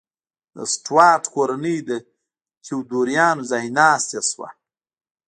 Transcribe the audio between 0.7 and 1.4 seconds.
سټورات